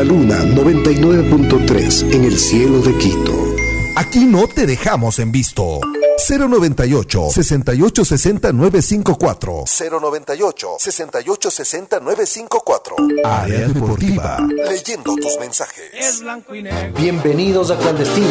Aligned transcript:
la 0.00 0.04
Luna 0.04 0.44
99.3 0.44 2.14
en 2.14 2.24
el 2.24 2.38
cielo 2.38 2.80
de 2.80 2.96
Quito. 2.96 3.54
Aquí 3.96 4.24
no 4.24 4.46
te 4.46 4.64
dejamos 4.64 5.18
en 5.18 5.30
visto. 5.30 5.80
098 6.28 7.30
6860 7.30 8.52
954 8.52 9.64
098 10.00 10.76
6860 10.78 12.00
954 12.00 12.96
Área 13.24 13.68
Deportiva. 13.68 14.38
Leyendo 14.68 15.14
tus 15.16 15.38
mensajes. 15.38 15.84
Es 15.94 16.20
blanco 16.20 16.54
y 16.54 16.62
negro. 16.62 16.98
Bienvenidos 17.00 17.70
a 17.70 17.78
Clandestino. 17.78 18.28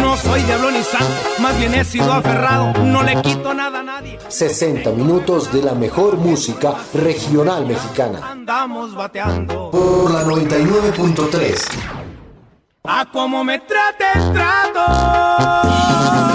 No 0.00 0.16
soy 0.16 0.42
diablo 0.42 0.70
ni 0.70 0.82
santo 0.82 1.06
Más 1.38 1.56
bien 1.58 1.74
he 1.74 1.84
sido 1.84 2.12
aferrado. 2.12 2.72
No 2.84 3.02
le 3.02 3.20
quito 3.22 3.54
nada 3.54 3.80
a 3.80 3.82
nadie. 3.82 4.18
60 4.28 4.90
minutos 4.90 5.52
de 5.52 5.62
la 5.62 5.74
mejor 5.74 6.16
música 6.16 6.74
regional 6.92 7.66
mexicana. 7.66 8.20
Andamos 8.30 8.94
bateando. 8.94 9.70
Por 9.70 10.10
la 10.10 10.24
99.3 10.24 11.62
A 12.84 13.10
como 13.12 13.44
me 13.44 13.60
trate 13.60 14.04
el 14.14 14.32
trato. 14.32 16.33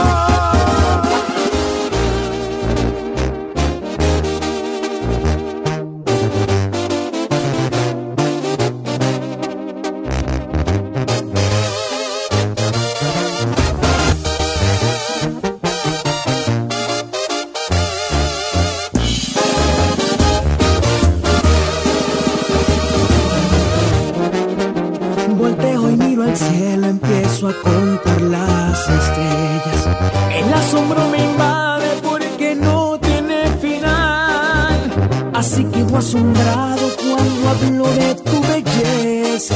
asombrado 36.00 36.88
cuando 36.98 37.50
hablo 37.50 37.88
de 38.02 38.16
tu 38.16 38.42
belleza. 38.52 39.56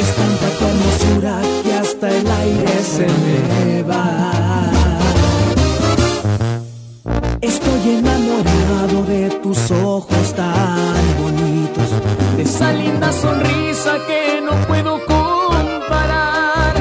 Es 0.00 0.08
tanta 0.16 0.46
tu 0.56 0.64
hermosura 0.70 1.40
que 1.62 1.72
hasta 1.74 2.08
el 2.08 2.26
aire 2.26 2.76
se 2.82 3.06
me 3.24 3.82
va. 3.82 4.70
Estoy 7.40 7.82
enamorado 7.98 9.02
de 9.12 9.30
tus 9.42 9.70
ojos 9.70 10.34
tan 10.34 11.04
bonitos, 11.22 11.88
de 12.36 12.42
esa 12.42 12.72
linda 12.72 13.12
sonrisa 13.12 13.92
que 14.06 14.40
no 14.40 14.52
puedo 14.66 14.98
comparar. 15.04 16.74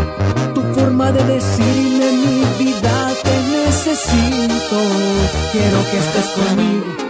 Tu 0.55 0.61
forma 0.75 1.11
de 1.11 1.23
decirme 1.35 2.05
mi 2.23 2.65
vida 2.65 2.95
te 3.21 3.35
necesito, 3.57 4.79
quiero 5.51 5.79
que 5.91 5.97
estés 5.97 6.27
conmigo 6.37 7.06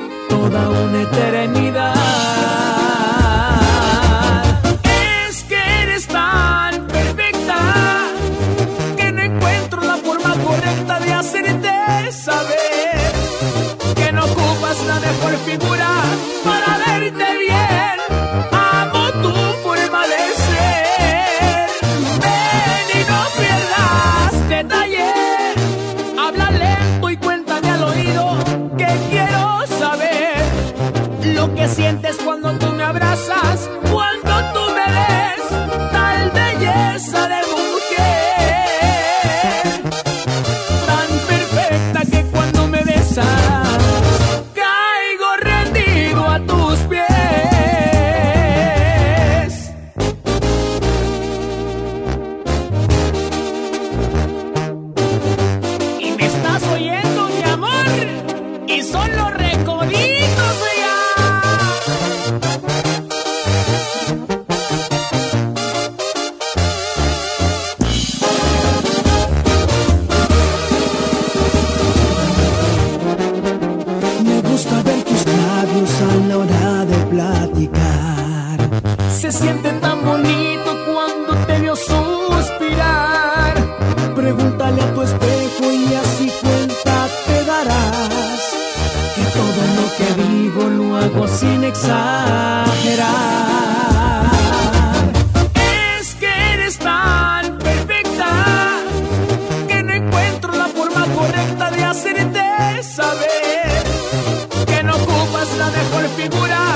figura. 106.17 106.66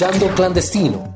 Escuchando 0.00 0.34
Clandestino, 0.34 1.09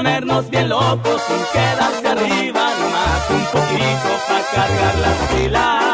ponernos 0.00 0.48
bien 0.48 0.70
locos 0.70 1.20
sin 1.28 1.44
quedarse 1.52 2.08
arriba, 2.08 2.70
nomás 2.80 3.30
un 3.30 3.44
poquito 3.52 4.08
para 4.26 4.44
cargar 4.50 4.98
las 4.98 5.16
pilas. 5.28 5.89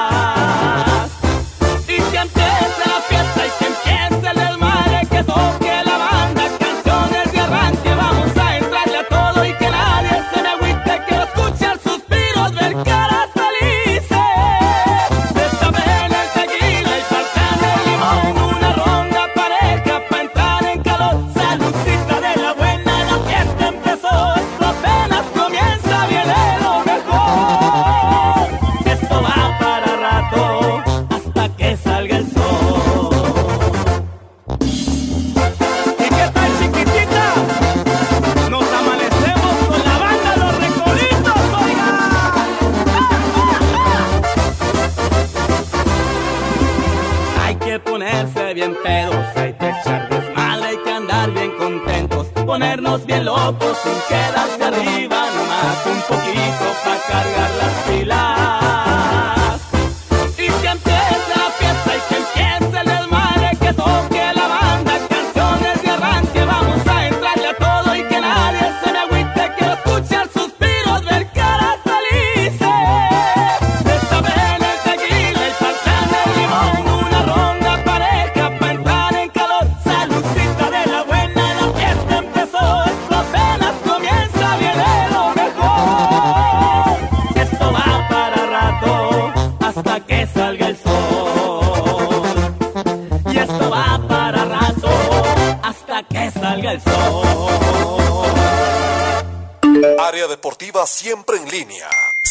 Área 100.07 100.29
deportiva 100.29 100.87
siempre 100.87 101.37
en 101.37 101.49
línea. 101.49 101.89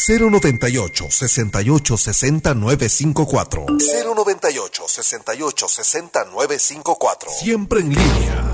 098 0.08 1.10
68 1.10 1.96
60 1.98 2.54
954. 2.54 3.66
098 3.68 4.84
68 4.88 5.68
60 5.68 6.24
954. 6.24 7.30
Siempre 7.30 7.80
en 7.80 7.90
línea. 7.90 8.45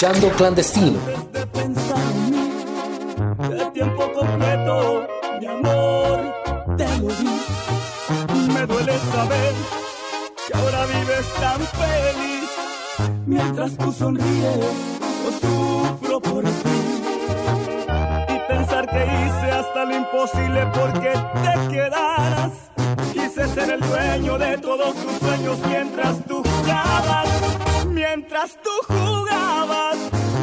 Escuchando 0.00 0.34
Clandestino. 0.34 0.98
de 3.50 3.70
tiempo 3.74 4.10
completo, 4.14 5.06
mi 5.38 5.46
amor, 5.46 6.34
te 6.78 6.86
lo 7.00 7.08
di. 7.08 7.28
Me 8.54 8.66
duele 8.66 8.98
saber 9.12 9.54
que 10.46 10.56
ahora 10.56 10.86
vives 10.86 11.26
tan 11.38 11.60
feliz. 11.60 12.50
Mientras 13.26 13.76
tú 13.76 13.92
sonríes, 13.92 14.58
yo 15.22 15.32
sufro 15.38 16.20
por 16.20 16.44
ti. 16.44 16.80
Y 18.28 18.38
pensar 18.48 18.86
que 18.88 19.04
hice 19.04 19.50
hasta 19.52 19.84
lo 19.84 19.96
imposible 19.96 20.66
porque 20.72 21.12
te 21.42 21.68
quedaras. 21.68 22.52
Quise 23.12 23.48
ser 23.48 23.70
el 23.70 23.80
dueño 23.80 24.38
de 24.38 24.56
todos 24.56 24.94
tus 24.94 25.28
sueños 25.28 25.58
mientras 25.68 26.24
tú 26.26 26.42
jugabas. 26.42 27.69
Mientras 28.12 28.58
tú 28.60 28.70
jugabas, 28.88 29.96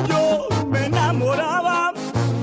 yo 0.07 0.47
me 0.67 0.85
enamoraba. 0.85 1.91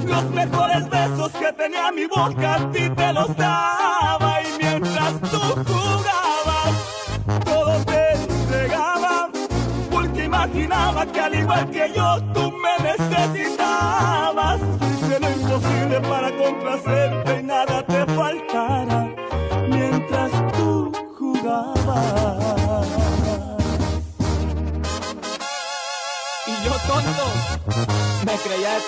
Los 0.04 0.24
mejores 0.30 0.86
besos 0.90 1.32
que 1.32 1.50
tenía 1.54 1.90
mi 1.92 2.04
boca 2.04 2.56
a 2.56 2.70
ti 2.70 2.90
te 2.90 3.12
los 3.14 3.34
daba. 3.34 4.42
Y 4.42 4.62
mientras 4.62 5.18
tú 5.22 5.40
jugabas, 5.64 6.74
todo 7.42 7.84
te 7.86 8.12
entregaba. 8.12 9.30
Porque 9.90 10.24
imaginaba 10.24 11.06
que 11.06 11.20
al 11.20 11.34
igual 11.34 11.70
que 11.70 11.92
yo, 11.96 12.22
tú 12.34 12.53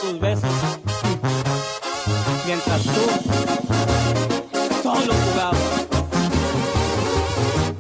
tus 0.01 0.21
besos. 0.21 0.51
Mientras 2.47 2.83
tú 2.83 2.91
solo 4.83 5.13
jugabas. 5.25 5.87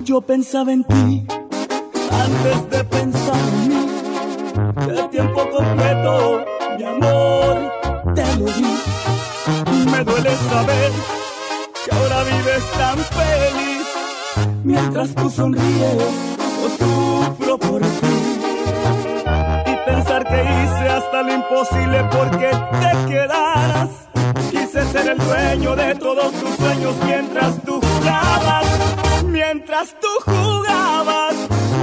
Yo 0.00 0.20
pensaba 0.20 0.72
en 0.72 0.84
ti 0.84 1.26
antes 2.10 2.70
de 2.70 2.84
pensar 2.84 3.36
en 3.36 3.68
mí. 3.68 3.86
De 4.86 5.08
tiempo 5.08 5.48
completo, 5.50 6.44
mi 6.78 6.84
amor, 6.84 7.72
te 8.14 8.36
lo 8.36 8.46
di. 8.46 8.76
Me 9.90 10.04
duele 10.04 10.36
saber 10.50 10.92
que 11.84 11.96
ahora 11.96 12.22
vives 12.24 12.64
tan 12.78 12.98
feliz. 12.98 13.86
Mientras 14.64 15.14
tú 15.14 15.30
sonríes, 15.30 15.96
yo 16.60 16.68
sufro 16.78 17.58
por 17.58 17.80
ti. 17.80 18.15
Hasta 21.06 21.22
lo 21.22 21.34
imposible 21.34 22.04
porque 22.10 22.50
te 22.80 23.12
quedaras. 23.12 23.88
Quise 24.50 24.84
ser 24.86 25.08
el 25.10 25.18
dueño 25.18 25.76
de 25.76 25.94
todos 25.94 26.32
tus 26.32 26.56
sueños 26.56 26.94
mientras 27.04 27.62
tú 27.62 27.80
jugabas. 27.80 28.66
Mientras 29.24 29.94
tú 30.00 30.08
jugabas, 30.24 31.34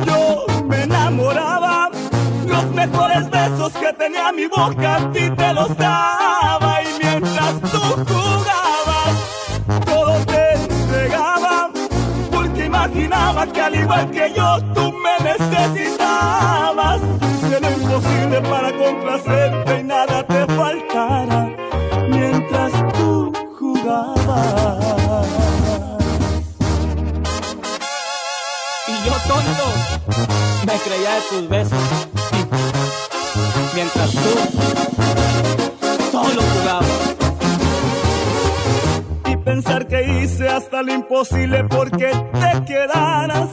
yo 0.05 0.45
me 0.65 0.83
enamoraba. 0.83 1.89
Los 2.45 2.65
mejores 2.71 3.29
besos 3.29 3.71
que 3.73 3.93
tenía 3.93 4.31
mi 4.33 4.47
boca 4.47 4.95
a 4.95 5.11
ti 5.11 5.29
te 5.29 5.53
los 5.53 5.77
daba. 5.77 6.81
Y 6.83 7.03
mientras 7.03 7.61
tú 7.61 7.81
jugabas, 8.11 9.85
todo 9.85 10.25
te 10.25 10.53
entregaba. 10.53 11.69
Porque 12.29 12.65
imaginaba 12.65 13.47
que 13.47 13.61
al 13.61 13.75
igual 13.75 14.11
que 14.11 14.33
yo, 14.35 14.57
tú 14.73 14.91
me 14.91 15.23
necesitabas. 15.23 15.92
De 31.03 31.21
tus 31.29 31.49
besos. 31.49 31.79
Mientras 33.75 34.11
tú 34.11 34.19
solo 36.11 36.41
jugabas. 36.41 36.87
y 39.25 39.37
pensar 39.37 39.87
que 39.87 40.21
hice 40.21 40.47
hasta 40.47 40.81
lo 40.81 40.93
imposible 40.93 41.65
porque 41.65 42.11
te 42.33 42.65
quedaras. 42.65 43.49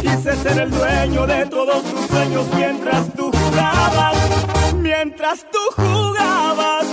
Quise 0.00 0.36
ser 0.36 0.60
el 0.60 0.70
dueño 0.70 1.26
de 1.26 1.46
todos 1.46 1.82
tus 1.82 2.06
sueños 2.06 2.46
mientras 2.54 3.12
tú 3.14 3.30
jugabas. 3.32 4.16
Mientras 4.76 5.46
tú 5.50 5.82
jugabas, 5.82 6.86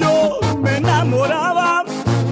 yo 0.00 0.40
me 0.58 0.78
enamoraba. 0.78 1.84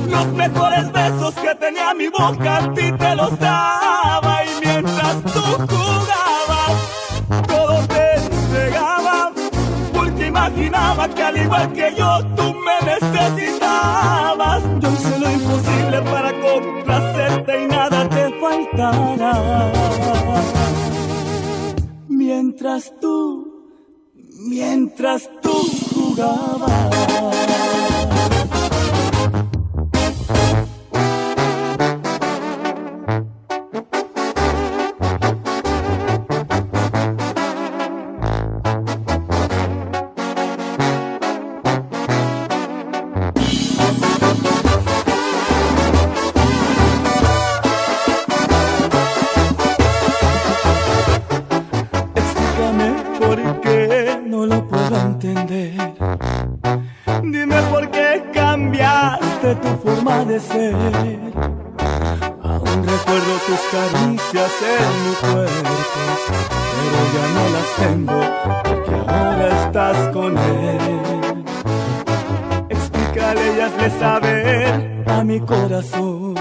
Los 0.08 0.26
mejores 0.32 0.90
besos 0.90 1.34
que 1.34 1.54
tenía 1.54 1.94
mi 1.94 2.08
boca 2.08 2.56
a 2.56 2.74
ti 2.74 2.90
te 2.92 3.14
los 3.14 3.38
daba. 3.38 4.01
Igual 11.52 11.72
que 11.72 11.94
yo, 11.96 12.18
tú 12.34 12.54
me 12.54 12.76
necesitabas. 12.86 14.62
Yo 14.80 14.90
hice 14.90 15.18
lo 15.18 15.30
imposible 15.30 16.02
para 16.02 16.32
complacerte 16.40 17.64
y 17.64 17.66
nada 17.66 18.08
te 18.08 18.40
faltara. 18.40 19.72
Mientras 22.08 22.92
tú, 23.00 23.68
mientras 24.38 25.28
tú 25.42 25.52
jugabas. 25.94 26.72
Aún 62.44 62.78
recuerdo 62.86 63.32
tus 63.46 63.62
caricias 63.72 64.52
en 64.62 64.90
mi 65.04 65.14
cuerpo, 65.16 65.74
pero 66.78 67.00
ya 67.14 67.24
no 67.34 67.44
las 67.56 67.68
tengo 67.80 68.20
porque 68.62 68.94
ahora 69.10 69.46
estás 69.64 69.98
con 70.12 70.38
él. 70.38 71.44
Explícame 72.68 73.62
hazle 73.62 73.90
saber 73.98 75.04
a 75.08 75.24
mi 75.24 75.40
corazón. 75.40 76.34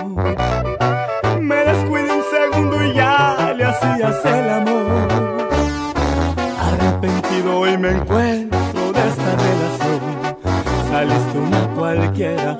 Me 1.40 1.56
descuide 1.56 2.12
un 2.14 2.24
segundo 2.30 2.84
y 2.84 2.94
ya 2.94 3.56
le 3.58 3.66
hacías 3.66 4.24
el 4.24 4.50
amor. 4.52 5.08
Arrepentido 6.60 7.68
y 7.68 7.78
me 7.78 7.90
encuentro 7.90 8.94
de 8.94 9.08
esta 9.10 9.32
relación. 9.36 10.02
Saliste 10.92 11.40
una 11.40 11.68
cualquiera 11.74 12.60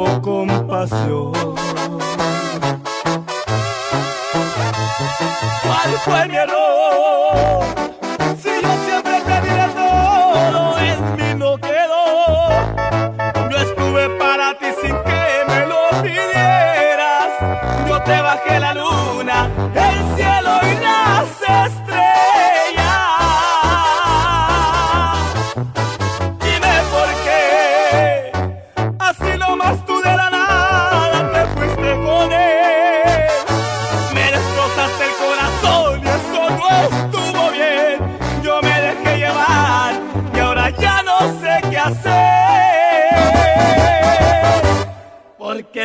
tuvo 0.00 0.22
compasión. 0.22 1.32
¿Cuál 5.62 5.90
fue 6.04 6.28
mi 6.28 6.36
error? 6.36 7.59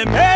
Me 0.05 0.34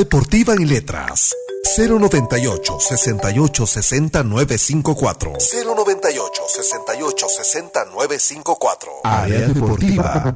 Deportiva 0.00 0.54
en 0.54 0.66
Letras. 0.66 1.36
098 1.76 2.80
68 2.80 3.66
60 3.66 4.22
954 4.22 5.32
098 5.32 6.42
68 6.48 7.28
60 7.28 7.84
954 7.84 8.92
Área 9.04 9.40
Deportiva. 9.40 10.34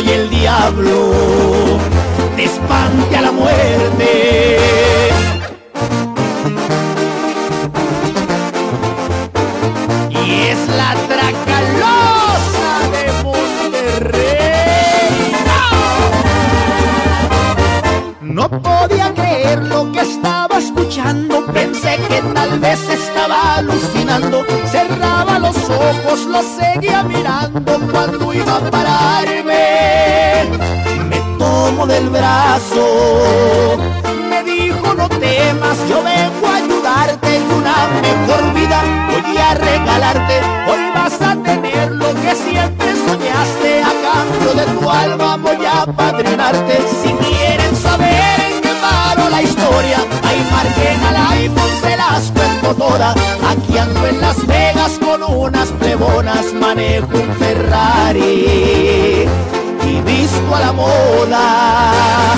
Soy 0.00 0.12
el 0.12 0.30
diablo, 0.30 1.12
te 2.36 2.44
espante 2.44 3.16
a 3.16 3.22
la 3.22 3.32
muerte. 3.32 4.58
Y 10.10 10.30
es 10.52 10.68
la 10.68 10.94
tracalosa 11.08 12.72
de 12.94 13.04
Monterrey. 13.24 14.30
No 18.22 18.48
podía 18.48 19.12
creer 19.12 19.64
lo 19.64 19.92
que 19.92 20.00
estaba 20.00 20.58
escuchando. 20.58 21.44
Pensé 21.52 21.98
que 22.08 22.22
tal 22.32 22.58
vez 22.58 22.80
estaba 22.88 23.56
alucinando. 23.56 24.44
Cerraba 24.70 25.38
los 25.38 25.56
ojos, 25.68 26.26
lo 26.26 26.42
seguía 26.42 27.02
mirando 27.02 27.78
cuando 27.92 28.32
iba 28.32 28.56
a 28.56 28.70
pararme. 28.70 29.39
Del 31.80 32.10
brazo. 32.10 33.78
Me 34.28 34.44
dijo 34.44 34.92
no 34.94 35.08
temas, 35.08 35.78
yo 35.88 36.02
vengo 36.04 36.46
a 36.46 36.56
ayudarte 36.56 37.36
en 37.36 37.52
una 37.52 37.88
mejor 38.02 38.52
vida. 38.52 38.82
Voy 39.08 39.36
a 39.38 39.54
regalarte, 39.54 40.40
hoy 40.70 40.80
vas 40.94 41.20
a 41.22 41.36
tener 41.42 41.92
lo 41.92 42.14
que 42.14 42.36
siempre 42.36 42.94
soñaste. 43.06 43.82
A 43.82 43.92
cambio 44.04 44.52
de 44.54 44.66
tu 44.78 44.90
alma 44.90 45.38
voy 45.38 45.64
a 45.64 45.86
padrinarte. 45.86 46.82
Si 47.02 47.08
quieren 47.12 47.74
saber 47.74 48.40
en 48.40 48.60
qué 48.60 48.74
paro 48.82 49.30
la 49.30 49.42
historia, 49.42 50.04
ahí 50.22 50.46
marquen 50.52 51.02
al 51.02 51.16
iPhone, 51.38 51.72
se 51.80 51.96
las 51.96 52.30
cuento 52.30 52.74
todas. 52.74 53.16
Aquí 53.48 53.78
ando 53.78 54.06
en 54.06 54.20
Las 54.20 54.46
Vegas 54.46 54.98
con 55.00 55.22
unas 55.22 55.68
plebonas, 55.70 56.52
manejo 56.52 57.08
un 57.14 57.34
Ferrari 57.36 59.26
y 59.90 60.00
visto 60.02 60.54
a 60.54 60.60
la 60.60 60.72
moda. 60.72 62.34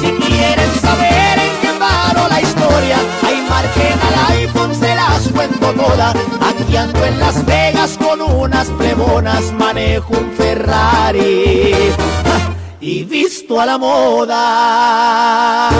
Si 0.00 0.10
quieren 0.10 0.70
saber 0.80 1.38
en 1.38 1.60
qué 1.60 1.72
paro 1.78 2.28
la 2.28 2.40
historia, 2.40 2.98
ahí 3.22 3.46
marquen 3.48 3.98
al 4.08 4.36
iPhone, 4.38 4.74
se 4.74 4.94
las 4.94 5.28
cuento 5.28 5.72
todas. 5.72 6.14
Aquí 6.40 6.76
ando 6.76 7.04
en 7.04 7.18
Las 7.18 7.44
Vegas 7.44 7.98
con 7.98 8.20
unas 8.22 8.68
plebonas, 8.68 9.52
manejo 9.52 10.14
un 10.14 10.32
Ferrari 10.32 11.74
y 12.80 13.04
visto 13.04 13.60
a 13.60 13.66
la 13.66 13.78
moda. 13.78 15.70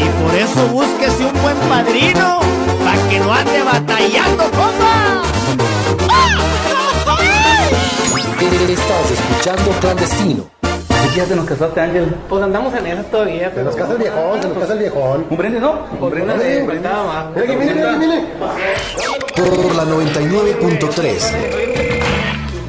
Y 0.00 0.22
Por 0.22 0.34
eso 0.34 0.66
búsquese 0.68 1.24
un 1.24 1.42
buen 1.42 1.56
padrino, 1.68 2.40
para 2.84 3.08
que 3.08 3.20
no 3.20 3.32
ande 3.32 3.62
batallando, 3.62 4.44
compa. 4.44 5.07
Estás 8.66 9.10
escuchando 9.12 9.70
Clandestino. 9.80 10.44
¿Y 10.62 11.16
ya 11.16 11.24
te 11.24 11.36
nos 11.36 11.46
casaste, 11.46 11.80
Ángel? 11.80 12.14
Pues 12.28 12.42
andamos 12.42 12.74
en 12.74 12.86
eso 12.88 13.02
todavía, 13.04 13.44
Se 13.44 13.50
pero... 13.54 13.64
nos 13.66 13.76
casa 13.76 13.92
el 13.92 13.98
viejón, 13.98 14.42
se 14.42 14.48
nos 14.48 14.58
casa 14.58 14.72
el 14.72 14.78
viejón. 14.80 15.26
¿Un 15.30 15.36
brindis, 15.38 15.60
no? 15.62 15.72
Más. 16.00 17.26
Mira 17.34 17.46
que 17.46 17.56
viene, 17.56 17.74
mira 17.74 17.90
que 17.92 17.98
viene. 17.98 18.26
Por 19.36 19.74
la 19.76 19.84
99.3. 19.84 21.32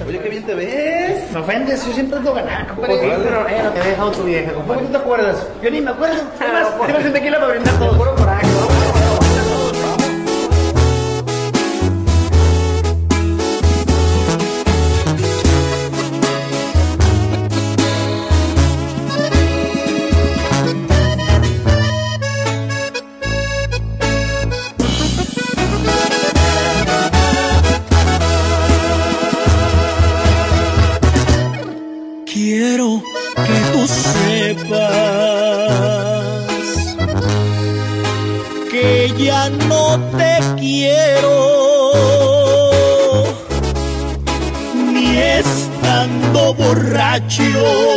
Oye, 0.07 0.19
qué 0.19 0.29
bien 0.29 0.43
te 0.43 0.53
ves. 0.55 1.31
Me 1.33 1.39
ofendes, 1.39 1.85
yo 1.85 1.91
siempre 1.93 2.17
ando 2.17 2.33
ganando, 2.33 2.75
Pues 2.75 2.91
sí, 2.91 2.97
compadre. 2.99 3.23
pero 3.23 3.47
eh, 3.49 3.61
no 3.63 3.69
te 3.71 3.79
he 3.79 3.83
dejado 3.89 4.11
tu 4.11 4.23
vieja, 4.23 4.51
¿Cómo 4.53 4.73
tú 4.75 4.85
te 4.85 4.97
acuerdas? 4.97 5.47
Yo 5.61 5.69
ni 5.71 5.81
me 5.81 5.91
acuerdo. 5.91 6.15
Además, 6.39 6.67
pues. 6.77 6.87
tírame 6.87 7.07
un 7.07 7.13
tequila 7.13 7.39
para 7.39 7.51
brindar 7.51 7.73
todo. 7.79 7.97
Borracho. 47.19 47.88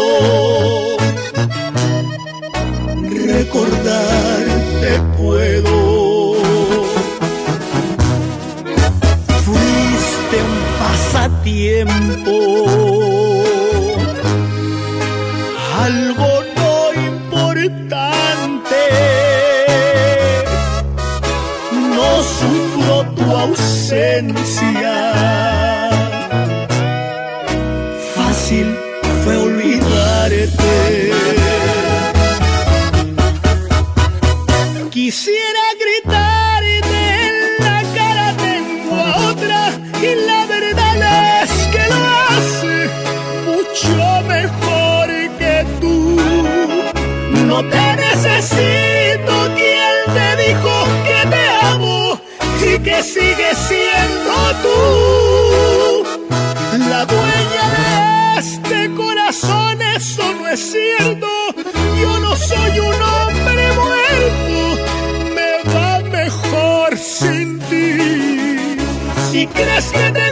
Si 69.83 69.95
crees 69.95 70.13
que 70.13 70.32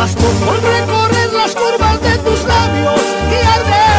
Por 0.00 0.62
recorrer 0.62 1.30
las 1.34 1.54
curvas 1.54 2.00
de 2.00 2.16
tus 2.20 2.42
labios 2.44 3.00
y 3.30 3.46
arder 3.46 3.89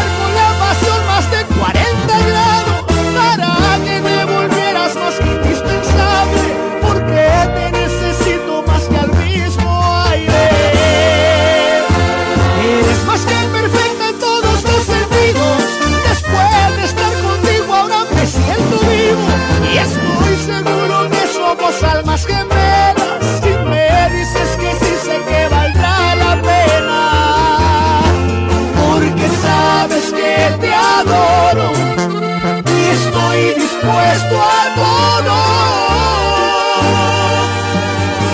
dispuesto 33.82 34.36
a 34.38 34.76
todo. 34.76 35.38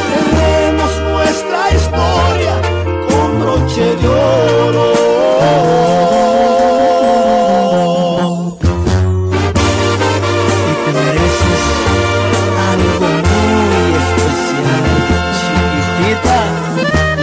Cerremos 0.09 0.93
nuestra 1.11 1.61
historia 1.71 2.55
con 3.09 3.27
broche 3.39 3.95
de 3.95 4.07
oro. 4.07 4.87
Y 10.63 10.73
te 10.83 10.91
mereces 10.99 11.63
algo 12.71 13.07
muy 13.31 13.87
especial, 14.03 14.85
chiquitita. 15.39 16.39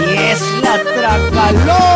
Y 0.01 0.13
es 0.31 0.41
la 0.63 0.75
tracalosa 0.95 1.94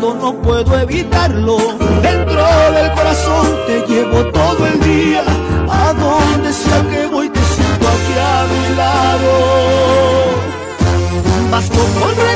no 0.00 0.34
puedo 0.42 0.78
evitarlo. 0.78 1.56
Dentro 2.02 2.44
del 2.72 2.92
corazón 2.92 3.46
te 3.66 3.86
llevo 3.86 4.24
todo 4.30 4.66
el 4.66 4.80
día. 4.80 5.22
A 5.68 5.92
donde 5.92 6.52
sea 6.52 6.82
que 6.90 7.06
voy, 7.06 7.28
te 7.28 7.40
siento 7.40 7.88
aquí 7.88 8.14
a 8.18 8.46
mi 8.50 8.76
lado. 8.76 9.30
Basto 11.50 11.80
con 12.00 12.31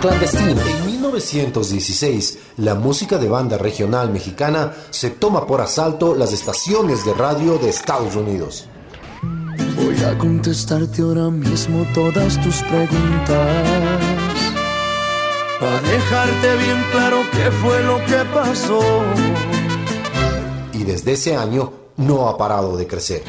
Clandestino. 0.00 0.62
En 0.66 0.86
1916, 0.86 2.38
la 2.56 2.74
música 2.74 3.18
de 3.18 3.28
banda 3.28 3.58
regional 3.58 4.10
mexicana 4.10 4.72
se 4.90 5.10
toma 5.10 5.46
por 5.46 5.60
asalto 5.60 6.14
las 6.14 6.32
estaciones 6.32 7.04
de 7.04 7.12
radio 7.12 7.58
de 7.58 7.68
Estados 7.68 8.16
Unidos. 8.16 8.66
Voy 9.76 10.02
a 10.04 10.16
contestarte 10.16 11.02
ahora 11.02 11.30
mismo 11.30 11.86
todas 11.92 12.40
tus 12.40 12.62
preguntas. 12.62 13.68
Para 15.60 15.80
dejarte 15.82 16.56
bien 16.56 16.84
claro 16.92 17.18
qué 17.32 17.50
fue 17.50 17.82
lo 17.82 17.98
que 18.06 18.24
pasó. 18.32 18.80
y 20.72 20.84
desde 20.84 21.12
ese 21.12 21.36
año 21.36 21.72
no 21.98 22.26
ha 22.28 22.38
parado 22.38 22.76
de 22.78 22.86
crecer. 22.86 23.22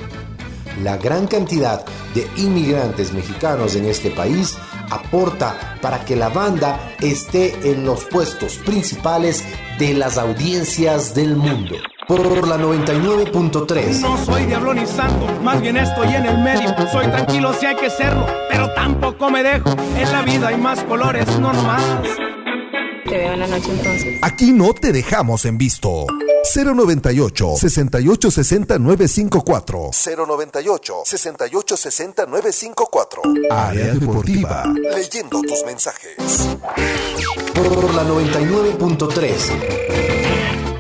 La 0.84 0.95
gran 0.95 1.27
cantidad 1.27 1.86
de 2.15 2.25
inmigrantes 2.38 3.12
mexicanos 3.12 3.75
en 3.75 3.86
este 3.86 4.10
país 4.10 4.57
aporta 4.89 5.70
para 5.82 6.06
que 6.06 6.15
la 6.15 6.30
banda 6.30 6.80
esté 7.02 7.72
en 7.72 7.86
los 7.86 8.06
puestos 8.06 8.58
principales 8.58 9.44
de 9.80 9.94
las 9.94 10.17
audiencias 10.17 11.13
del 11.13 11.36
mundo. 11.36 11.76
Por 12.08 12.48
la 12.48 12.58
99.3. 12.58 14.00
No 14.02 14.17
soy 14.17 14.46
diablo 14.46 14.74
ni 14.74 14.86
santo, 14.86 15.28
más 15.44 15.62
bien 15.62 15.78
estoy 15.78 16.13
en 16.13 16.26
el 16.26 16.38
medio. 16.39 16.76
Soy 16.91 17.08
tranquilo 17.08 17.54
si 17.54 17.65
hay 17.65 17.76
que 17.76 17.89
serlo, 17.89 18.26
pero 18.50 18.70
tampoco 18.74 19.30
me 19.30 19.44
dejo. 19.44 19.70
En 19.96 20.12
la 20.12 20.22
vida 20.22 20.50
hay 20.50 20.58
más 20.58 20.84
colores, 20.84 21.28
no 21.39 21.54
nomás. 21.54 21.84
Te 23.12 23.17
veo 23.17 23.34
en 23.34 23.39
la 23.41 23.47
noche 23.47 23.69
entonces. 23.71 24.19
Aquí 24.21 24.54
no 24.54 24.74
te 24.74 24.93
dejamos 24.93 25.43
en 25.43 25.58
visto. 25.58 26.06
098 26.56 27.56
68 27.58 28.32
60 28.32 28.80
954 28.80 29.89
098 30.26 30.95
68 31.04 31.76
60 31.76 32.26
954 32.28 33.21
Área 33.50 33.93
Deportiva. 33.95 34.63
Leyendo 34.95 35.41
tus 35.41 35.62
mensajes. 35.65 36.15
Por 37.54 37.93
la 37.95 38.06
99.3. 38.06 40.70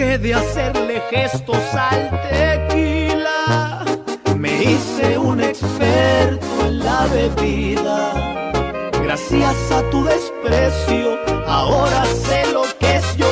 dejé 0.00 0.18
de 0.18 0.34
hacerle 0.34 1.02
gestos 1.10 1.74
al 1.74 2.10
tequila. 2.30 3.84
Me 4.36 4.62
hice 4.62 5.18
un 5.18 5.40
experto 5.40 6.46
en 6.66 6.78
la 6.78 7.06
bebida. 7.06 8.50
Gracias 9.02 9.56
a 9.70 9.82
tu 9.90 10.04
desprecio, 10.04 11.18
ahora 11.46 12.04
sé 12.06 12.50
lo 12.52 12.62
que 12.78 12.96
es 12.96 13.16
llorar 13.16 13.29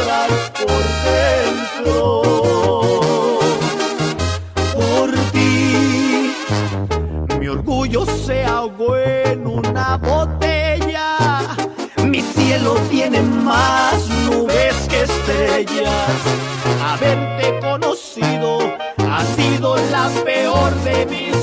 Haberte 16.83 17.61
conocido 17.61 18.59
ha 19.11 19.25
sido 19.37 19.77
la 19.91 20.09
peor 20.25 20.75
de 20.77 21.07
mis 21.07 21.35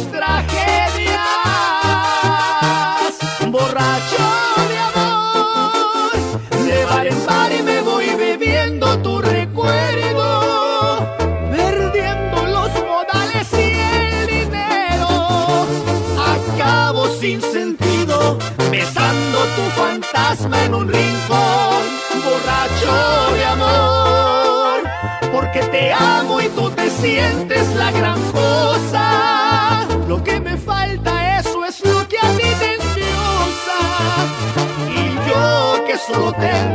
sientes 27.05 27.67
la 27.75 27.91
gran 27.91 28.19
cosa. 28.31 29.87
Lo 30.07 30.23
que 30.23 30.39
me 30.39 30.57
falta, 30.57 31.39
eso 31.39 31.63
es 31.65 31.85
lo 31.85 32.07
que 32.07 32.17
a 32.17 32.29
ti 32.37 32.49
te 32.61 32.69
endiosa. 32.79 33.79
Y 34.99 35.03
yo 35.29 35.85
que 35.85 35.95
solo 35.97 36.33
tengo 36.33 36.74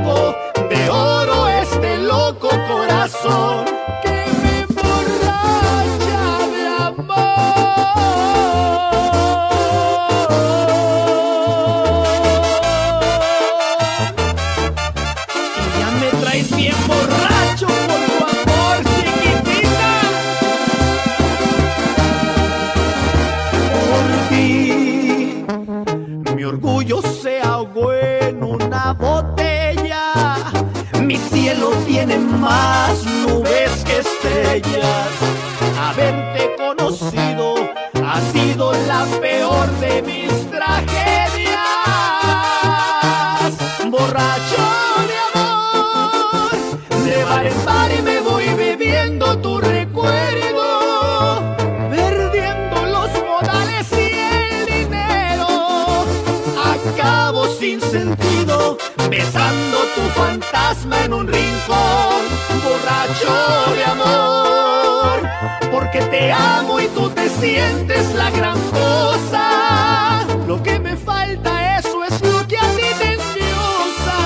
mucho 63.20 63.74
de 63.74 63.84
amor, 63.84 65.28
porque 65.70 66.00
te 66.00 66.32
amo 66.32 66.80
y 66.80 66.88
tú 66.88 67.10
te 67.10 67.28
sientes 67.28 68.14
la 68.14 68.30
gran 68.30 68.58
cosa. 68.70 70.26
Lo 70.46 70.62
que 70.62 70.78
me 70.78 70.96
falta, 70.96 71.78
eso 71.78 72.04
es 72.04 72.20
lo 72.22 72.46
que 72.46 72.56
a 72.56 72.70
ti 72.76 72.86
te 72.98 73.12
endiosa. 73.14 74.18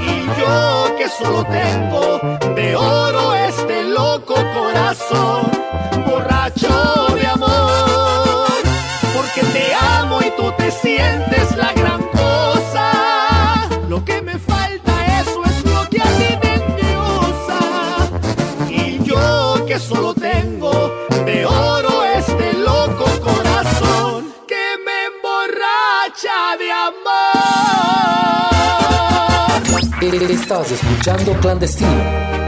Y 0.00 0.40
yo 0.40 0.96
que 0.96 1.08
solo 1.08 1.44
tengo 1.44 2.20
de 2.54 2.76
oro 2.76 3.34
este 3.34 3.84
loco 3.84 4.34
corazón, 4.34 5.50
borracho 6.06 7.14
de 7.14 7.26
amor, 7.26 8.62
porque 9.14 9.42
te 9.52 9.74
amo 9.74 10.20
y 10.20 10.30
tú 10.36 10.52
te 10.56 10.70
sientes 10.70 11.56
la 11.56 11.72
gran 11.72 11.91
Estás 30.52 30.72
escuchando 30.72 31.32
Clandestino. 31.40 32.41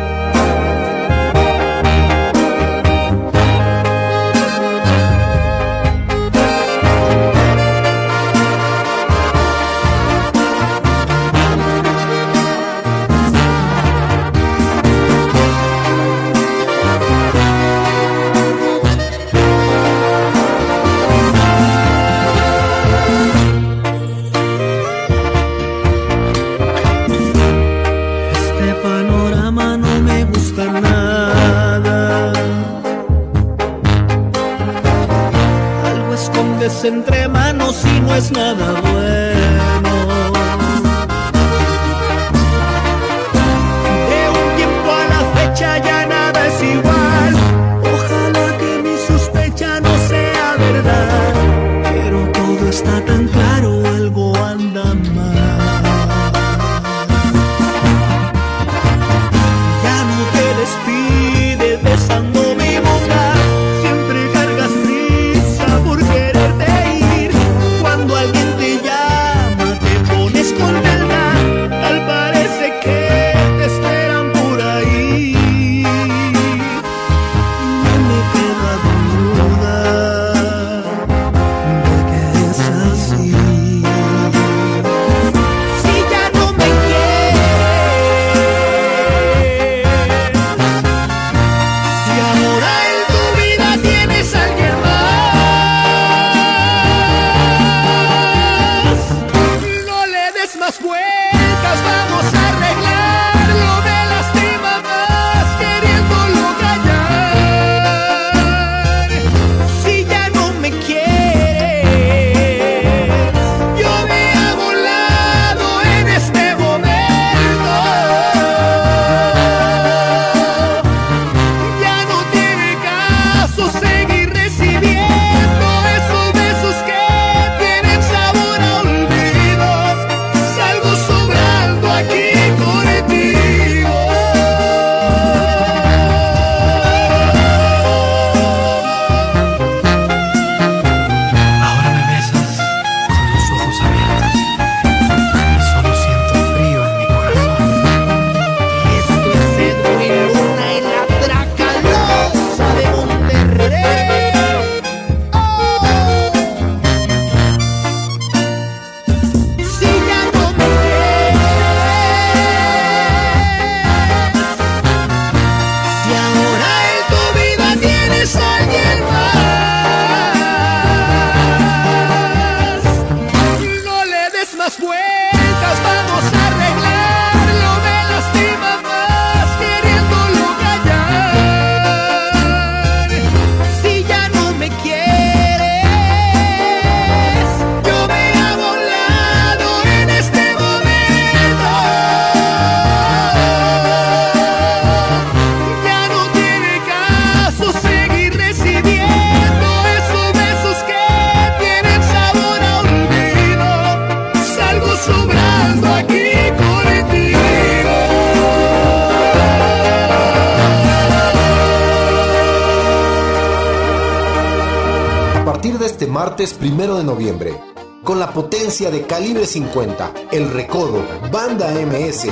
martes 216.45 216.59
1 216.61 216.99
de 216.99 217.05
noviembre. 217.05 217.61
Con 218.03 218.19
la 218.19 218.31
potencia 218.31 218.91
de 218.91 219.07
calibre 219.07 219.47
50, 219.47 220.13
El 220.31 220.51
Recodo, 220.51 221.03
Banda 221.33 221.71
MS, 221.71 222.27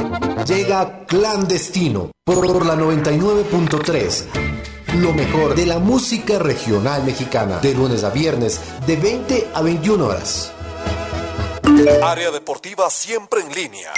llega 0.46 1.06
Clandestino 1.06 2.10
por 2.22 2.66
la 2.66 2.74
99.3. 2.74 4.24
Lo 4.98 5.14
mejor 5.14 5.54
de 5.54 5.64
la 5.64 5.78
música 5.78 6.38
regional 6.38 7.04
mexicana, 7.04 7.58
de 7.60 7.72
lunes 7.72 8.04
a 8.04 8.10
viernes, 8.10 8.60
de 8.86 8.96
20 8.96 9.48
a 9.54 9.62
21 9.62 10.04
horas. 10.04 10.52
Área 12.02 12.30
deportiva 12.30 12.90
siempre 12.90 13.40
en 13.40 13.50
línea. 13.54 13.92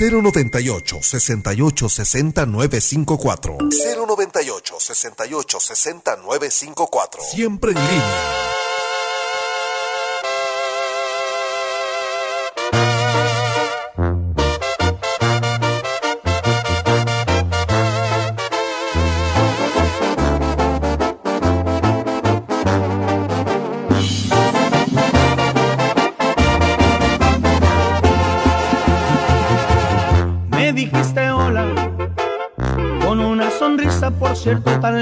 098 0.00 0.98
68 1.00 1.88
60 1.88 2.46
954. 2.46 3.58
098 3.70 4.74
68 4.80 5.60
60 5.60 6.16
954. 6.16 7.22
Siempre 7.22 7.70
en 7.70 7.78
línea. 7.78 8.49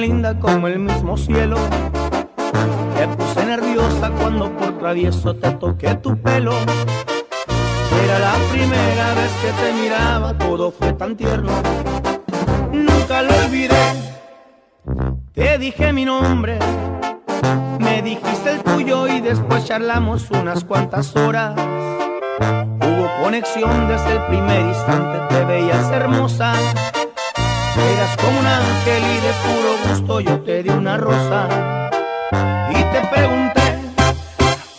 Linda 0.01 0.39
como 0.39 0.69
el 0.69 0.79
mismo 0.79 1.17
cielo. 1.17 1.57
Te 2.97 3.09
puse 3.09 3.45
nerviosa 3.45 4.11
cuando 4.11 4.51
por 4.57 4.79
travieso 4.79 5.35
te 5.35 5.51
toqué 5.53 5.95
tu 5.97 6.17
pelo. 6.17 6.53
Era 8.05 8.19
la 8.19 8.35
primera 8.51 9.15
vez 9.15 9.33
que 9.43 9.51
te 9.63 9.83
miraba, 9.83 10.37
todo 10.39 10.71
fue 10.71 10.93
tan 10.93 11.17
tierno. 11.17 11.51
Nunca 12.73 13.23
lo 13.23 13.37
olvidé. 13.45 13.75
Te 15.35 15.59
dije 15.59 15.93
mi 15.93 16.05
nombre, 16.05 16.59
me 17.79 18.03
dijiste 18.03 18.53
el 18.53 18.63
tuyo 18.63 19.07
y 19.07 19.21
después 19.21 19.65
charlamos 19.65 20.31
unas 20.31 20.65
cuantas 20.65 21.15
horas. 21.17 21.55
Hubo 22.41 23.11
conexión 23.23 23.89
desde 23.89 24.13
el 24.13 24.23
primer 24.27 24.61
instante, 24.61 25.35
te 25.35 25.45
veías 25.45 25.91
hermosa 25.91 26.55
Eras 27.79 28.17
como 28.17 28.41
un 28.41 28.47
ángel 28.47 29.03
y 29.05 29.17
de 29.27 29.33
puro 29.45 29.71
gusto 29.89 30.21
yo 30.21 30.41
te 30.41 30.63
di 30.63 30.71
una 30.71 30.97
rosa 30.97 31.49
y 32.71 32.75
te 32.75 33.01
pregunté, 33.09 33.63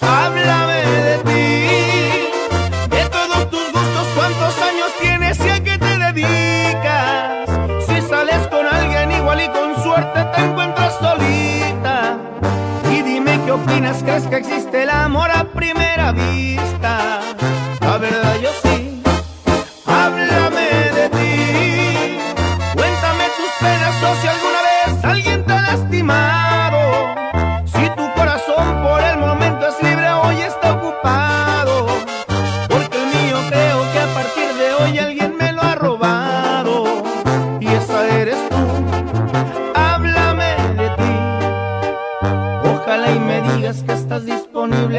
háblame 0.01 0.81
de 1.07 1.17
ti, 1.29 2.95
de 2.95 3.03
todos 3.09 3.49
tus 3.49 3.71
gustos, 3.71 4.07
cuántos 4.15 4.61
años 4.61 4.91
tienes 4.99 5.39
y 5.39 5.49
a 5.49 5.63
qué 5.63 5.77
te 5.77 5.97
dedicas. 5.97 7.49
Si 7.87 8.01
sales 8.01 8.47
con 8.47 8.65
alguien 8.67 9.11
igual 9.11 9.41
y 9.41 9.47
con 9.49 9.81
suerte 9.83 10.23
te 10.35 10.41
encuentras 10.41 10.93
solita. 10.99 12.17
Y 12.91 13.01
dime 13.01 13.39
qué 13.45 13.51
opinas, 13.51 14.03
crees 14.03 14.27
que 14.27 14.37
existe 14.37 14.83
el 14.83 14.89
amor 14.89 15.29
a 15.31 15.45
primera 15.45 16.11
vista. 16.11 17.21
La 17.81 17.97
verdad 17.97 18.35
yo 18.41 18.49
sí, 18.61 18.68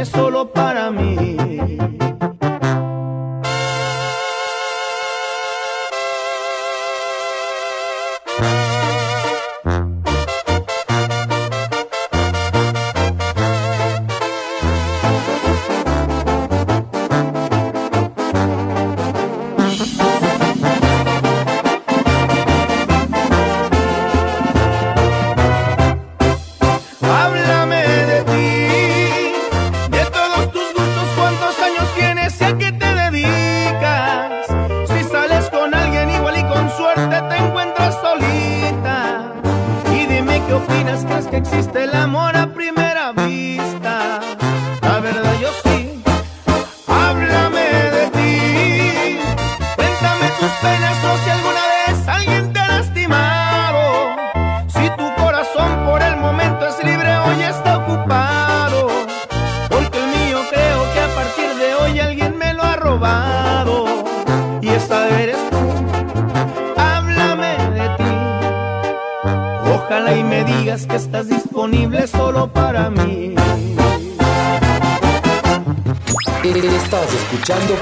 solo 0.04 0.49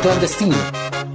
clandestino. 0.01 1.08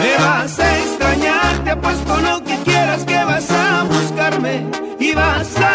Me 0.00 0.16
vas 0.18 0.58
a 0.58 0.78
extrañar, 0.78 1.64
te 1.64 1.70
apuesto 1.70 2.16
lo 2.20 2.44
que 2.44 2.56
quieras 2.64 3.04
que 3.04 3.24
vas 3.24 3.50
a 3.50 3.84
buscarme 3.84 4.66
y 4.98 5.12
vas 5.14 5.56
a 5.56 5.73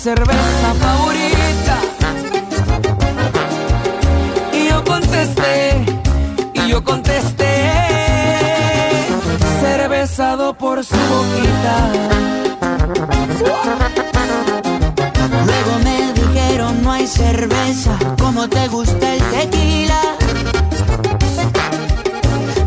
cerveza 0.00 0.74
favorita. 0.80 1.76
Y 4.50 4.68
yo 4.70 4.82
contesté, 4.82 5.84
y 6.54 6.68
yo 6.68 6.82
contesté, 6.82 7.70
ser 9.60 9.90
besado 9.90 10.54
por 10.54 10.82
su 10.82 10.96
boquita. 10.96 11.92
Luego 15.46 15.78
me 15.84 16.12
dijeron 16.14 16.82
no 16.82 16.92
hay 16.92 17.06
cerveza, 17.06 17.98
como 18.18 18.48
te 18.48 18.68
gusta 18.68 19.16
el 19.16 19.22
tequila. 19.24 20.00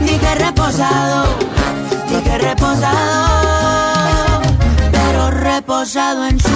Dije 0.01 0.35
reposado, 0.35 1.25
dije 2.09 2.37
reposado, 2.37 4.41
pero 4.91 5.31
reposado 5.31 6.27
en 6.27 6.39
su 6.39 6.52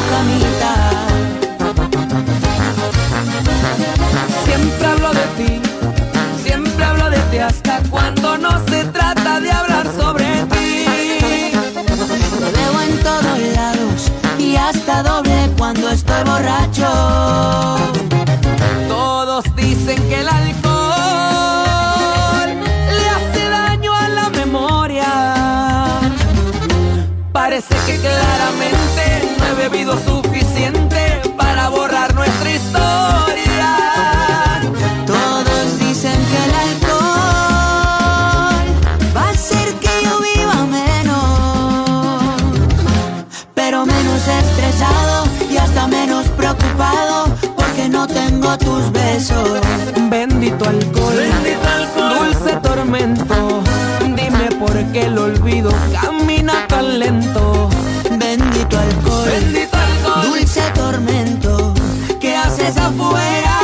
Bendito 49.18 50.64
alcohol, 50.64 51.16
Bendito 51.16 52.20
dulce 52.20 52.56
tormento. 52.62 53.64
Dime 54.02 54.50
por 54.60 54.76
qué 54.92 55.06
el 55.06 55.18
olvido 55.18 55.72
camina 55.92 56.68
tan 56.68 57.00
lento. 57.00 57.68
Bendito 58.12 58.78
alcohol, 58.78 59.26
Bendito 59.26 59.76
alcohol, 59.76 60.22
dulce 60.22 60.62
tormento. 60.76 61.74
¿Qué 62.20 62.36
haces 62.36 62.78
afuera? 62.78 63.58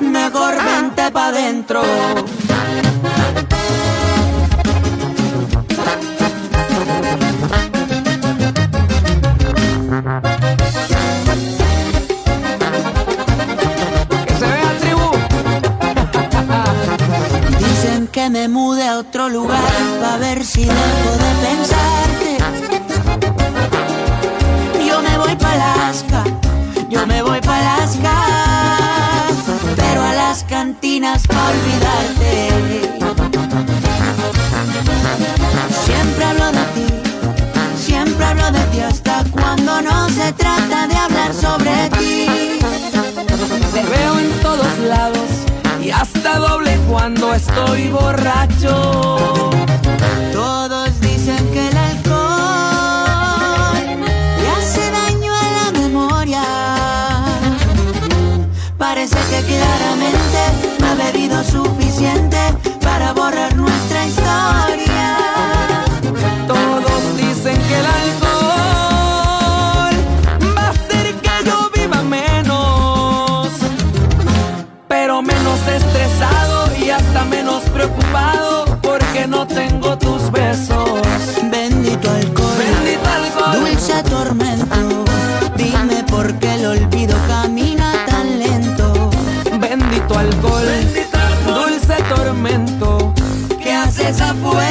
Mejor 0.00 0.54
vente 0.64 1.10
pa' 1.10 1.32
dentro. 1.32 1.82
mais 94.10 94.18
foi. 94.42 94.69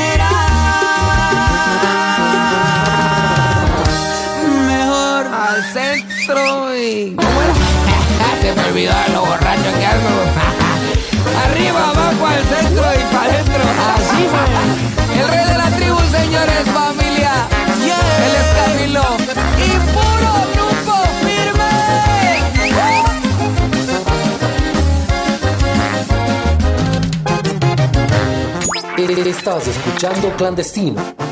Estás 29.27 29.67
escuchando 29.67 30.31
Clandestino. 30.37 31.28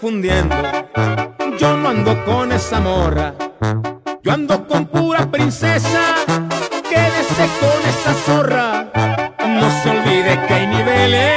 Confundiendo. 0.00 0.56
Yo 1.58 1.76
no 1.76 1.90
ando 1.90 2.24
con 2.24 2.52
esa 2.52 2.80
morra. 2.80 3.34
Yo 4.22 4.32
ando 4.32 4.66
con 4.66 4.86
pura 4.86 5.30
princesa. 5.30 6.14
Quédese 6.88 7.48
con 7.60 7.82
esa 7.86 8.14
zorra. 8.24 8.90
No 9.46 9.70
se 9.82 9.90
olvide 9.90 10.46
que 10.46 10.54
hay 10.54 10.66
niveles. 10.68 11.34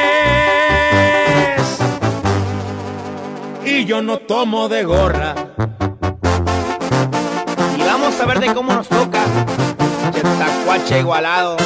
Y 3.65 3.85
yo 3.85 4.01
no 4.01 4.19
tomo 4.19 4.69
de 4.69 4.85
gorra. 4.85 5.35
Y 7.77 7.81
vamos 7.81 8.17
a 8.19 8.25
ver 8.25 8.39
de 8.39 8.53
cómo 8.53 8.73
nos 8.73 8.87
toca. 8.87 9.19
Tacuache 10.39 10.99
igualado. 10.99 11.57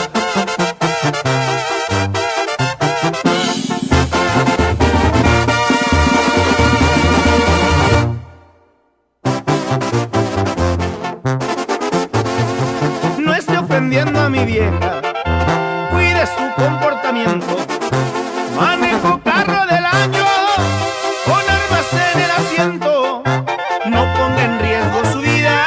No 13.18 13.34
esté 13.34 13.58
ofendiendo 13.58 14.20
a 14.22 14.30
mi 14.30 14.46
vieja. 14.46 15.02
Cuide 15.92 16.26
su 16.28 16.62
comportamiento. 16.62 17.58
Manejo 18.56 19.22
carro 19.24 19.66
del 19.66 19.86
año 19.86 20.26
con 21.26 21.40
armas 21.40 21.94
en 22.14 22.20
el 22.22 22.32
asiento. 22.32 23.24
No 23.86 24.14
ponga 24.18 24.44
en 24.44 24.60
riesgo 24.60 25.12
su 25.14 25.20
vida. 25.20 25.66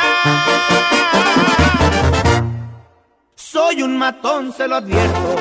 Soy 3.35 3.83
un 3.83 3.99
matón, 3.99 4.53
se 4.53 4.67
lo 4.69 4.77
advierto. 4.77 5.37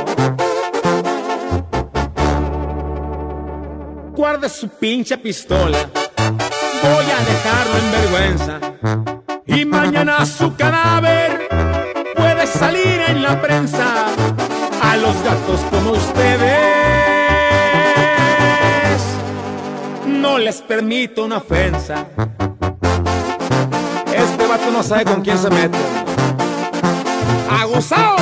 Guarde 4.15 4.49
su 4.49 4.67
pinche 4.67 5.17
pistola. 5.17 5.89
Voy 6.81 7.05
a 7.11 7.19
dejarlo 7.31 7.77
en 7.77 7.91
vergüenza. 7.91 8.59
Y 9.45 9.65
mañana 9.65 10.25
su 10.25 10.55
cadáver 10.55 11.49
puede 12.15 12.47
salir 12.47 13.01
en 13.07 13.23
la 13.23 13.41
prensa 13.41 14.05
a 14.81 14.97
los 14.97 15.15
gatos 15.23 15.59
como 15.69 15.91
ustedes. 15.91 16.59
No 20.05 20.37
les 20.37 20.61
permito 20.61 21.25
una 21.25 21.37
ofensa. 21.37 22.05
Este 24.13 24.47
vato 24.47 24.71
no 24.71 24.83
sabe 24.83 25.05
con 25.05 25.21
quién 25.21 25.37
se 25.37 25.49
mete. 25.49 25.77
¡Aguzado! 27.49 28.17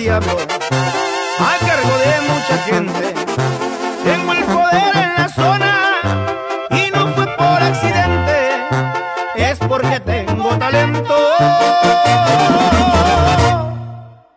Diablo 0.00 0.32
a 0.32 1.66
cargo 1.66 1.94
de 2.04 2.14
mucha 2.30 2.56
gente. 2.64 3.14
Tengo 4.02 4.32
el 4.32 4.44
poder 4.44 4.96
en 4.96 5.14
la 5.18 5.28
zona 5.28 5.72
y 6.70 6.90
no 6.90 7.08
fue 7.14 7.26
por 7.36 7.62
accidente, 7.62 8.66
es 9.36 9.58
porque 9.58 10.00
tengo 10.00 10.56
talento. 10.56 11.16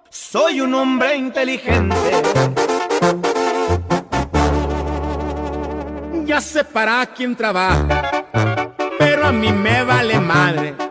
Soy 0.09 0.59
un 0.59 0.73
hombre 0.73 1.15
inteligente. 1.15 2.11
Ya 6.25 6.41
sé 6.41 6.65
para 6.65 7.05
quién 7.05 7.35
trabaja, 7.35 8.25
pero 8.99 9.27
a 9.27 9.31
mí 9.31 9.51
me 9.53 9.83
vale 9.83 10.19
madre. 10.19 10.82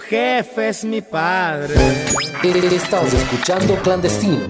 Jefe 0.00 0.68
es 0.68 0.84
mi 0.84 1.00
padre. 1.00 1.74
Estás 2.72 3.12
escuchando 3.12 3.76
Clandestino. 3.76 4.46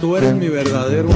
Tú 0.00 0.16
eres 0.16 0.34
mi 0.34 0.48
verdadero 0.48 1.08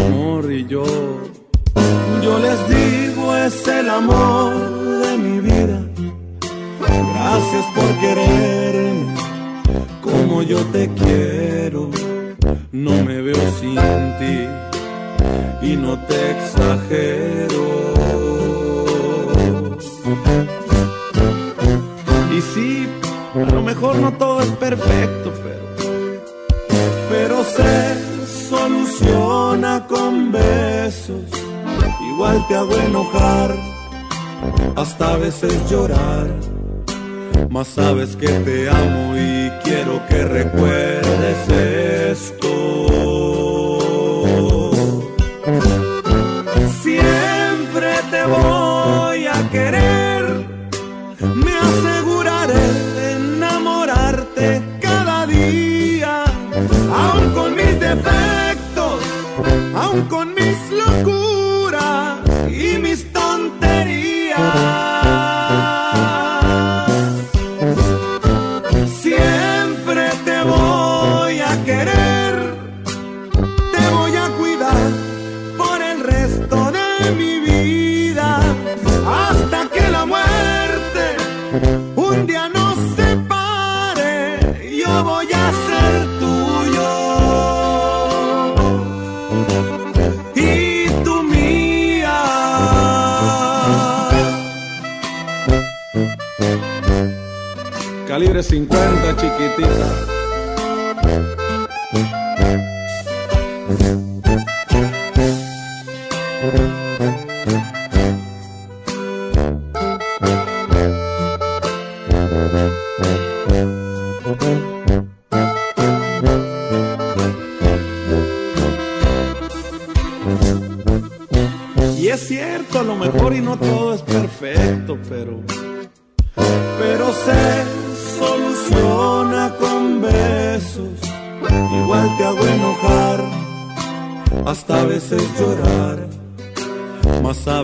Y 121.98 122.08
es 122.08 122.26
cierto, 122.26 122.80
a 122.80 122.82
lo 122.82 122.96
mejor 122.96 123.34
y 123.34 123.40
no 123.40 123.58
todo 123.58 123.94
es 123.94 124.00
perfecto, 124.02 124.98
pero 125.08 125.29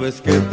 sabes 0.06 0.20
que 0.20 0.45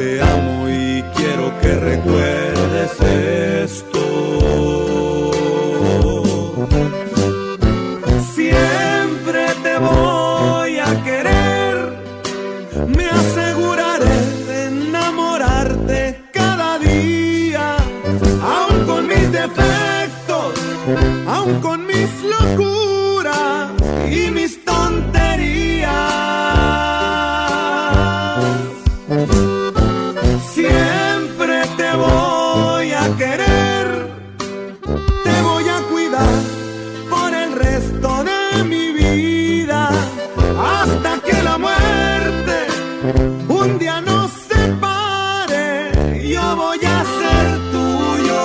voy 46.64 46.80
a 46.86 47.04
ser 47.20 47.46
tuyo 47.72 48.44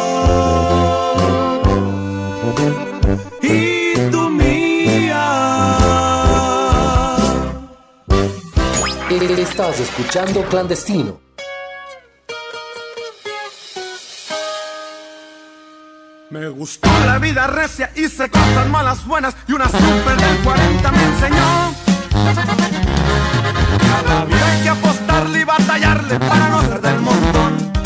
y 3.42 4.10
tú 4.10 4.30
mía. 4.30 5.26
Estás 9.38 9.80
escuchando 9.80 10.42
Clandestino. 10.50 11.20
Me 16.30 16.48
gustó 16.48 16.90
la 17.06 17.18
vida 17.18 17.46
recia, 17.46 17.90
hice 17.96 18.28
cosas 18.30 18.68
malas, 18.68 19.06
buenas 19.06 19.34
y 19.48 19.52
una 19.52 19.66
super 19.66 20.16
del 20.16 20.38
40 20.44 20.92
me 20.92 21.04
enseñó. 21.04 21.74
Cada 23.90 24.24
vida 24.26 24.46
hay 24.50 24.62
que 24.62 24.68
apostarle 24.68 25.40
y 25.40 25.44
batallarle 25.44 26.20
para 26.20 26.48
no 26.50 26.60
ser 26.62 26.80
del 26.82 27.00
montón. 27.00 27.78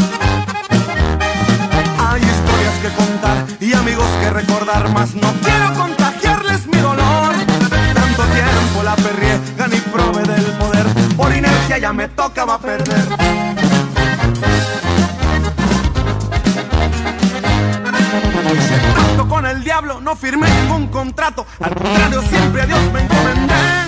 Que 4.22 4.30
recordar, 4.30 4.88
más 4.90 5.14
no 5.14 5.32
quiero 5.42 5.74
contagiarles 5.74 6.66
mi 6.66 6.78
dolor. 6.78 7.34
Tanto 7.94 8.22
tiempo 8.22 8.82
la 8.84 8.94
perrié, 8.94 9.40
gané 9.56 9.76
y 9.76 9.80
probé 9.80 10.22
del 10.22 10.44
poder, 10.58 10.86
por 11.16 11.34
inercia 11.34 11.78
ya 11.78 11.92
me 11.92 12.08
tocaba 12.08 12.58
perder. 12.58 13.04
Hice 18.54 18.76
pacto 18.94 19.28
con 19.28 19.46
el 19.46 19.64
diablo, 19.64 20.00
no 20.00 20.14
firmé 20.14 20.48
ningún 20.50 20.86
contrato. 20.88 21.44
Al 21.60 21.74
contrario, 21.74 22.22
siempre 22.22 22.62
a 22.62 22.66
Dios 22.66 22.80
me 22.92 23.00
encomendé. 23.00 23.82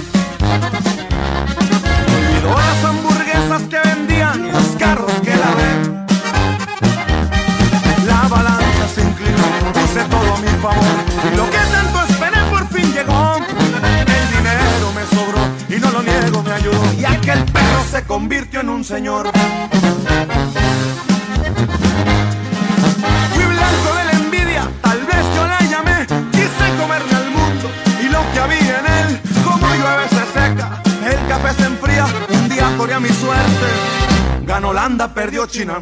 Se 17.95 18.03
convirtió 18.07 18.59
en 18.59 18.71
un 18.71 18.83
señor. 18.83 19.31
Fui 23.33 23.45
blanco 23.45 23.95
de 23.99 24.05
la 24.05 24.13
envidia, 24.15 24.69
tal 24.83 24.99
vez 25.07 25.25
yo 25.37 25.47
la 25.47 25.61
llamé. 25.61 26.05
Quise 26.33 26.77
comerme 26.81 27.15
al 27.15 27.31
mundo 27.31 27.71
y 28.03 28.09
lo 28.09 28.21
que 28.33 28.41
había 28.41 28.81
en 28.81 28.87
él, 28.87 29.21
como 29.45 29.69
llueve 29.77 30.09
se 30.09 30.27
seca. 30.35 30.83
El 31.07 31.29
café 31.29 31.55
se 31.55 31.67
enfría, 31.67 32.07
un 32.31 32.49
día 32.49 32.77
corría 32.77 32.99
mi 32.99 33.11
suerte. 33.11 33.67
Ganó 34.45 34.71
Holanda, 34.71 35.15
perdió 35.15 35.47
China. 35.47 35.75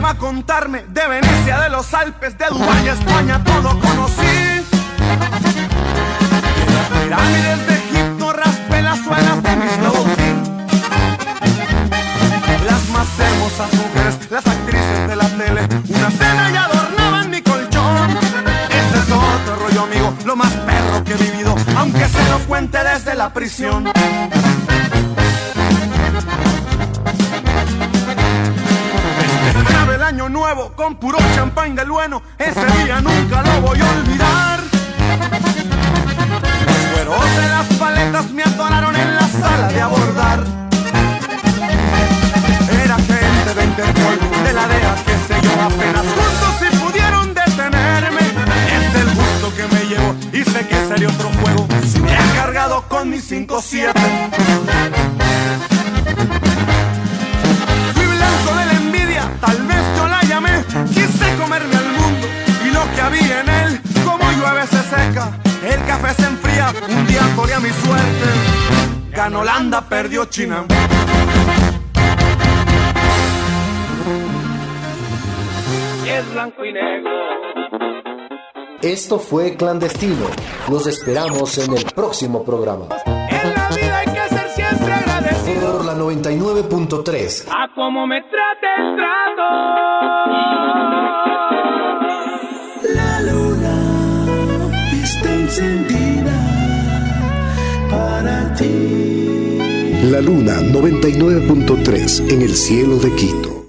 Va 0.00 0.10
a 0.10 0.14
contarme 0.16 0.84
de 0.88 1.08
Venecia, 1.08 1.60
de 1.60 1.70
los 1.70 1.92
Alpes, 1.94 2.36
de 2.38 2.46
Dubái, 2.46 2.88
España, 2.88 3.42
todo 3.44 3.78
conocí. 3.78 4.62
Las 6.74 7.02
pirámides 7.02 7.66
de 7.66 7.74
Egipto 7.74 8.32
raspé 8.32 8.82
las 8.82 8.98
suelas 9.00 9.42
de 9.42 9.56
mis 9.56 9.78
Louboutin. 9.78 10.42
Las 12.66 12.88
más 12.90 13.08
hermosas 13.18 13.72
mujeres, 13.74 14.30
las 14.30 14.46
actrices 14.46 15.08
de 15.08 15.16
la 15.16 15.28
tele, 15.28 15.68
una 15.88 16.10
cena 16.10 16.50
y 16.50 16.56
adornaban 16.56 17.30
mi 17.30 17.42
colchón. 17.42 18.10
Ese 18.70 18.98
es 18.98 19.10
otro 19.10 19.56
rollo, 19.56 19.82
amigo, 19.82 20.14
lo 20.24 20.36
más 20.36 20.52
perro 20.52 21.04
que 21.04 21.12
he 21.12 21.16
vivido, 21.16 21.54
aunque 21.76 22.08
se 22.08 22.30
lo 22.30 22.38
cuente 22.46 22.78
desde 22.84 23.14
la 23.14 23.32
prisión. 23.32 23.90
Año 30.10 30.28
nuevo 30.28 30.72
con 30.74 30.96
puro 30.96 31.18
champán 31.36 31.76
del 31.76 31.88
bueno, 31.88 32.20
ese 32.36 32.66
día 32.82 33.00
nunca 33.00 33.42
lo 33.42 33.60
voy 33.60 33.78
a 33.80 33.90
olvidar. 33.90 34.60
Los 36.66 36.76
cueros 36.92 37.36
de 37.36 37.48
las 37.48 37.66
paletas 37.78 38.30
me 38.32 38.42
atoraron 38.42 38.96
en 38.96 39.14
la 39.14 39.28
sala 39.28 39.68
de 39.68 39.80
abordar. 39.80 40.40
Era 42.84 42.96
gente 42.96 43.54
de 43.54 43.64
Interpol, 43.64 44.18
de 44.42 44.52
la 44.52 44.66
DEA, 44.66 44.96
que 45.06 45.12
sé 45.28 45.40
yo, 45.42 45.52
apenas 45.62 46.02
juntos 46.02 46.54
si 46.58 46.76
pudieron 46.76 47.32
detenerme. 47.32 48.20
Es 48.78 48.94
el 48.96 49.14
gusto 49.14 49.54
que 49.56 49.62
me 49.72 49.84
llevo 49.86 50.16
y 50.32 50.42
sé 50.42 50.66
que 50.66 50.88
sería 50.88 51.08
otro 51.08 51.30
juego 51.40 51.68
si 51.86 52.00
me 52.00 52.16
han 52.16 52.30
cargado 52.30 52.82
con 52.88 53.08
mi 53.08 53.18
5-7. 53.18 53.92
Día 67.10 67.60
mi 67.60 67.70
suerte. 67.70 68.26
Ganó 69.12 69.40
Holanda, 69.40 69.88
perdió 69.88 70.24
China. 70.26 70.64
es 76.06 76.32
blanco 76.32 76.64
y 76.64 76.72
negro. 76.72 77.10
Esto 78.82 79.18
fue 79.18 79.56
Clandestino. 79.56 80.26
Los 80.70 80.86
esperamos 80.86 81.58
en 81.58 81.76
el 81.76 81.84
próximo 81.94 82.44
programa. 82.44 82.86
En 83.06 83.54
la 83.54 83.68
vida 83.68 83.98
hay 83.98 84.06
que 84.06 84.28
ser 84.34 84.48
siempre 84.50 84.92
agradecido. 84.92 85.76
Por 85.76 85.84
la 85.84 85.94
99.3. 85.94 87.46
A 87.50 87.74
como 87.74 88.06
me 88.06 88.22
trate 88.22 88.66
el 88.78 88.96
trato. 88.96 89.42
La 92.94 93.20
luna 93.20 95.02
está 95.02 95.32
encendida 95.32 96.09
La 100.10 100.20
Luna 100.20 100.60
99.3 100.60 102.32
en 102.32 102.42
el 102.42 102.56
cielo 102.56 102.96
de 102.98 103.14
Quito. 103.14 103.59